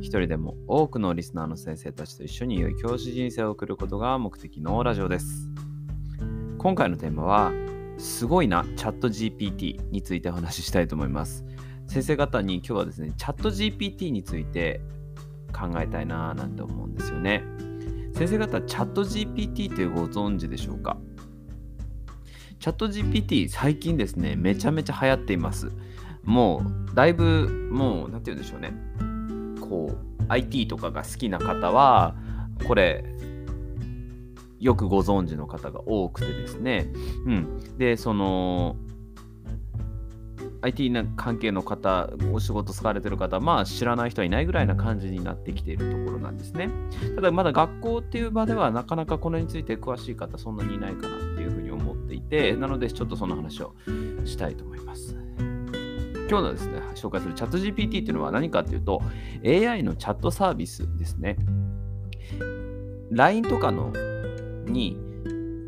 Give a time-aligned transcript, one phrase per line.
[0.00, 5.48] 一人でも多くのリスナーの先生たちと一緒に良い教師人生を送ることが目的のラジオです。
[6.58, 7.52] 今回のテーマは、
[7.98, 11.44] すごいなチャット GPT についてお話ししたいと思います。
[11.86, 14.80] 先生方に今日はですね、チャット GPT について
[15.52, 17.42] 考えたいなぁなんて思うんですよね。
[18.14, 20.96] 先生方、チャット GPT ってご存知でしょうか？
[22.60, 25.70] チャット GPT 最近ですね、めちゃめちゃ流行っています。
[26.24, 28.74] もう、だいぶ、もう、なんて言うんでしょうね。
[29.68, 32.14] こう IT とかが好きな方は
[32.66, 33.04] これ
[34.60, 36.88] よくご存知の方が多くてですね、
[37.26, 38.76] うん、でその
[40.62, 46.68] IT な関係の方お仕事されてる方まあ知らない人はいないぐらいな感じになってきているところなんですね。
[47.14, 53.74] ただまだ学校っていう場ではなかなかこれについて詳しい方そんなにいないかなっていうふうに思っていてなのでちょっとその話を
[54.24, 55.27] したいと思います。
[56.28, 59.00] 今日のですね、紹介するチャット GPT っていうのは何かっていうと、
[59.44, 61.36] AI のチャットサービスですね。
[63.10, 63.92] LINE とかの
[64.66, 64.98] に、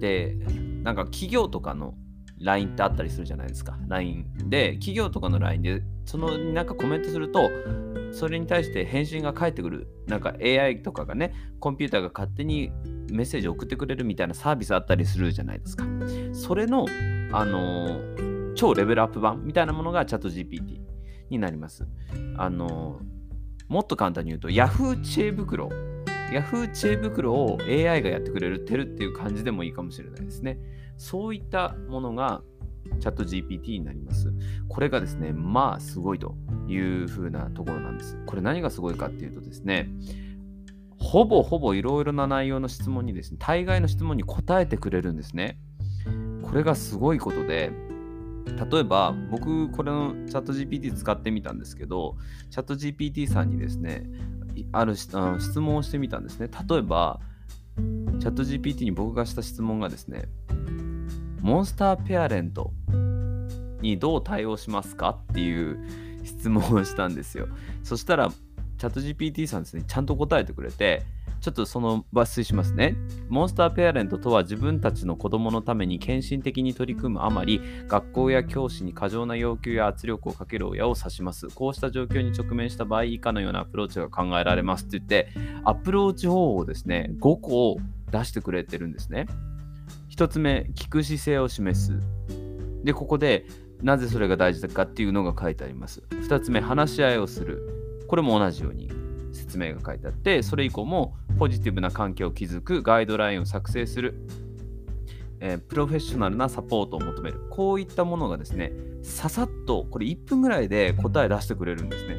[0.00, 0.36] で、
[0.82, 1.94] なんか企業とかの
[2.40, 3.78] LINE ってあったりするじゃないですか。
[3.86, 7.48] LINE で、企業とかの LINE で、そのなんかコメントすると、
[8.10, 9.86] それに対して返信が返ってくる。
[10.08, 12.72] なんか AI とかがね、コンピューターが勝手に
[13.12, 15.84] メッセージを送ってくれるみたいなサービスあったりするじゃないですか。
[16.32, 16.86] それの、
[17.30, 20.80] あのー超レベルアップ版みたいなものがチャット GPT
[21.30, 21.86] になります。
[22.36, 23.00] あの、
[23.68, 25.68] もっと簡単に言うと、Yahoo 知恵袋、
[26.32, 30.58] Yahoo 知恵袋を AI がやってくれるてるっていう感じでもいいかもしれないですね。
[30.96, 32.42] そういったものが
[33.00, 34.32] チャット GPT になります。
[34.68, 36.34] これがですね、まあすごいと
[36.66, 38.18] いう風なところなんです。
[38.26, 39.90] これ何がすごいかっていうとですね、
[40.98, 45.58] ほぼほぼいろいろな内容の質問にですね、大概の質問に答えてくれるんですね。
[46.42, 47.72] これがすごいことで、
[48.70, 52.16] 例えば僕これのチャット GPT 使ってみたんですけど
[52.50, 54.04] チャット GPT さんにですね
[54.72, 56.48] ある質問をしてみたんですね。
[56.68, 57.20] 例えば
[57.76, 60.24] チャット GPT に僕がした質問がですね
[61.40, 62.72] モンスターペアレント
[63.80, 65.78] にどう対応しますかっていう
[66.24, 67.48] 質問をしたんですよ。
[67.84, 71.02] そしたらチャット GPT さんですねちゃんと答えてくれて
[71.40, 72.96] ちょっとその抜粋しますね。
[73.28, 81.48] モンスターペアレントとは自分たちの子供のために献身的に取り組むあまり、学校や教師に過剰な要求や圧力をかける親を指します。
[81.48, 85.28] こうした状況に直面した場合、以下のようなアプローチが考えられますって言って、
[85.64, 87.78] アプローチ方法をですね、5個を
[88.10, 89.26] 出してくれてるんですね。
[90.16, 92.00] 1つ目、聞く姿勢を示す。
[92.82, 93.46] で、ここで、
[93.80, 96.02] なぜそれが大事だかっていうのが書いてあります。
[96.10, 97.62] 2つ目、話し合いをする。
[98.08, 98.90] これも同じように
[99.38, 104.26] 説明が書いてあって、それ以降もポジティブな関係を築くガイドラインを作成する、
[105.40, 107.40] えー、プロフェッショナルなサポートを求める。
[107.50, 108.72] こういったものがですね、
[109.02, 112.16] ささっと、これ1分ぐらいで答え出してくれるんですね。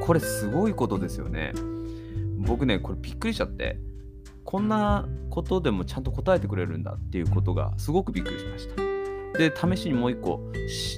[0.00, 1.52] これすごいことですよね。
[2.38, 3.78] 僕ね、これびっくりしちゃって、
[4.44, 8.85] こんなことでもちゃんと答えてくれるんだっていうことがすごくびっくりしました。
[9.38, 10.40] で、試しにもう一個、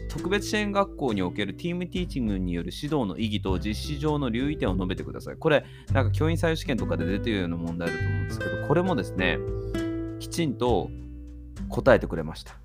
[0.09, 5.37] 特別支援学校におけるティームティーチングによる指導の意義と実施上の留意点を述べてください。
[5.37, 9.39] これ、なんか教員採用試験とかで出てるような問題だと思うんですけど、これもですね、
[10.21, 10.91] きちんと
[11.69, 12.59] 答えてくれました。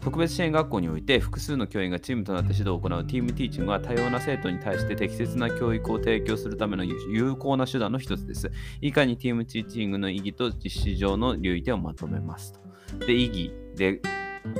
[0.00, 8.50] 特別支援学校において複数の教員がチームとなって指導を行うティームティーチングは多様な生徒に対して適切な教育を提供するための有効な手段の一つです。
[8.80, 12.60] 以下にティームティーチングの意義と実施上の留意点をまとめますと。
[13.06, 14.00] で、意義で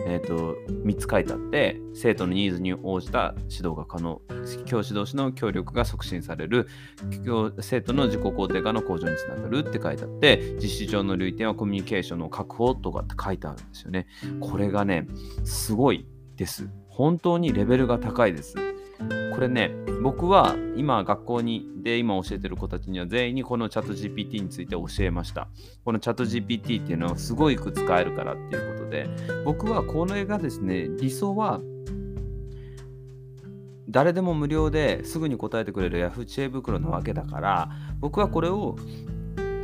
[0.06, 4.20] えーと、3つ書いてあって生徒のニーズに応じた指導が可能。
[4.64, 6.68] 教師同士の協力が促進される。
[7.60, 14.06] 生徒の自己肯定感の向上につながるって書いてあって実施上の類点はコミュニケーションの確保とかって書いてあるんですよね。
[14.40, 15.06] これがね
[15.44, 16.70] すごいです。
[16.88, 18.67] 本当にレベルが高いです。
[19.34, 19.70] これね、
[20.02, 25.48] 僕は今学校にで今教えてる子たちには全員にこのチャット GPT について教えました。
[25.84, 29.08] このチャット GPT っていうのはすごいく使えるからっていうことで、
[29.44, 31.60] 僕はこれがですね、理想は
[33.88, 37.70] 誰でも無料ですぐに答えてくれる Yahoo 知恵袋なわけだから、
[38.00, 38.76] 僕はこれを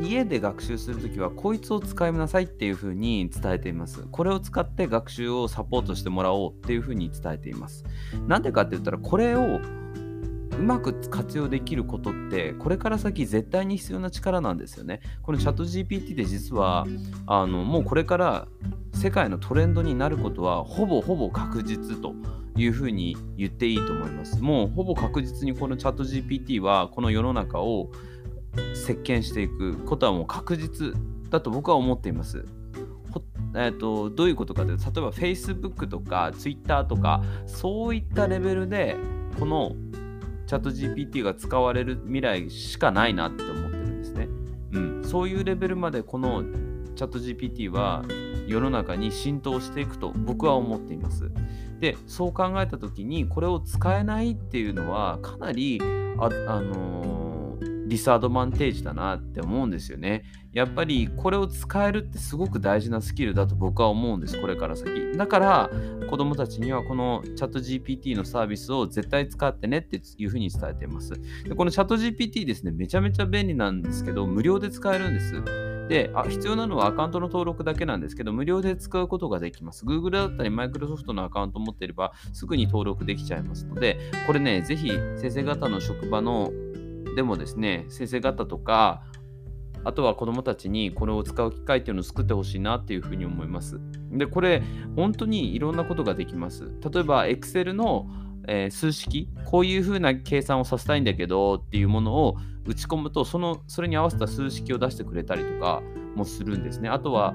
[0.01, 4.07] 家で学習するときはこいつを使いなさいっていうふうに伝えています。
[4.11, 7.85] これを使って学習をサポートしてもらおうっていうふうに伝えています。
[8.27, 9.61] なんでかって言ったらこれを
[10.59, 15.01] うまく活用できることってこれから先絶対に必要な力なんですよね。
[15.23, 16.87] このチャット GPT って実は
[17.27, 18.49] あのもうこれから
[18.93, 22.15] 世界のトレンドになることはほぼほぼ確実と
[22.57, 24.41] いうふうに言っていいと思います。
[24.41, 27.91] もうほぼ確実にこのチャット GPT はこの世の中を
[28.75, 30.95] 席巻していくことはもう確実
[31.31, 32.45] だと僕は思っています。
[33.57, 38.97] えーと、どういうことかというと例えば Facebook とか Twitter とかそういったレベルで
[39.39, 39.77] この
[40.47, 44.29] チャット GPT が使われる未来しかないなって思ってるんですね。
[44.73, 46.43] うん、そういうレベルまでこの
[46.97, 48.05] チャット GPT は
[48.47, 51.31] 世の中に浸透していくと僕は思っています。
[51.81, 55.81] でそう考えた時にこれを使えないっていうのはかなり
[56.19, 57.24] あ、あのー
[57.87, 60.25] ディスアドバンテージだなって思うんですよね。
[60.53, 65.13] やっぱりこれを使えるってすごく大事なスキルだと僕は思うんです、これから先。
[65.17, 65.71] だから
[66.09, 71.13] 子供たちにはこのチャット GPT のサービスを絶対使ってねっていうふうに伝えています。
[71.45, 75.43] でこのチャット GPT ですね、めちゃめちゃ便利なんですけど、無料で使えるんです。
[75.89, 79.85] であ、必要なのはアカウントの登録だけなんですけど、無料で使うことができます。
[79.85, 86.53] Google だったり Microsoft のアカウントを持っていれば、すぐに登録できちゃいますので、これね、ぜひ先生方の職場の
[87.17, 89.03] でもですね、先生方とか、
[89.85, 93.79] あとは子どもたちにこれを使う機会っていうのを作ってほしいなっていうふうに思います。
[94.11, 94.63] で、これ、
[94.97, 96.71] 本当にいろんなことができます。
[96.93, 98.09] 例えば、Excel の、
[98.49, 102.37] えー、数式、こういうふうな計算をさせたいんだけどっていうものを
[102.67, 105.83] 打ち込むと、そのそれに合わせた数式を出してくれたりとか
[106.15, 106.89] もするんですね。
[106.89, 107.35] あとは、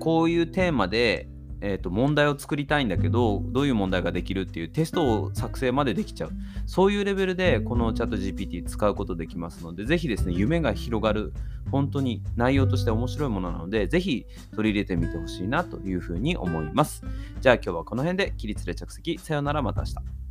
[0.00, 1.28] こういうテーマで
[1.60, 6.30] えーと、問題を作りたいんだけどどういう問題ができるっていうテストを作成までできちゃう。
[6.66, 11.32] そういうレベルでこのチャット GPT 使うことできますのでぜひですね夢が広がる
[11.70, 17.02] 本当に内容として面白いものなのでぜひ取り入れてみてほしいなというふうに思います。
[17.40, 19.18] じゃあ今日はこの辺で起立で着席。
[19.18, 20.25] さよならまた明日。